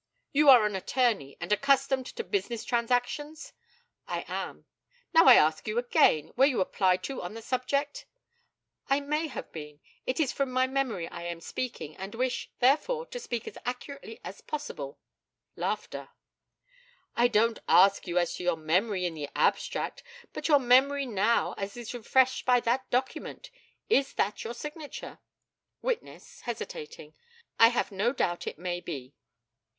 You 0.31 0.49
are 0.49 0.65
an 0.65 0.75
attorney, 0.75 1.37
and 1.39 1.51
accustomed 1.51 2.07
to 2.07 2.23
business 2.23 2.63
transactions? 2.63 3.53
I 4.07 4.25
am. 4.27 4.65
Now 5.13 5.25
I 5.25 5.35
ask 5.35 5.67
you 5.67 5.77
again, 5.77 6.31
were 6.35 6.47
you 6.47 6.59
applied 6.59 7.03
to 7.03 7.21
on 7.21 7.35
the 7.35 7.41
subject? 7.43 8.07
I 8.89 8.99
may 8.99 9.27
have 9.27 9.51
been; 9.51 9.79
it 10.07 10.19
is 10.19 10.31
from 10.33 10.51
my 10.51 10.65
memory 10.65 11.07
I 11.07 11.21
am 11.25 11.39
speaking, 11.39 11.95
and 11.97 12.15
I 12.15 12.17
wish, 12.17 12.49
therefore, 12.57 13.05
to 13.05 13.19
speak 13.19 13.47
as 13.47 13.59
accurately 13.63 14.19
as 14.23 14.41
possible. 14.41 14.99
I 15.61 15.77
don't 17.29 17.59
ask 17.67 18.07
you 18.07 18.17
as 18.17 18.33
to 18.37 18.43
your 18.43 18.57
memory 18.57 19.05
in 19.05 19.13
the 19.13 19.29
abstract, 19.35 20.01
but 20.33 20.47
your 20.47 20.57
memory 20.57 21.05
now 21.05 21.53
that 21.53 21.77
is 21.77 21.93
refreshed 21.93 22.43
by 22.43 22.59
that 22.61 22.89
document. 22.89 23.51
Is 23.87 24.13
that 24.13 24.43
your 24.43 24.55
signature? 24.55 25.19
Witness 25.83 26.39
(hesitating) 26.41 27.13
I 27.59 27.67
have 27.67 27.91
no 27.91 28.11
doubt 28.13 28.47
it 28.47 28.57
may 28.57 28.79
be. 28.81 29.13